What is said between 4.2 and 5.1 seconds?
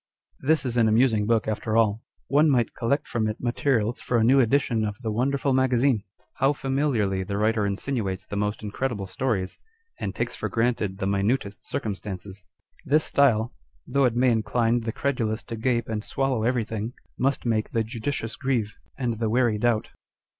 new edition of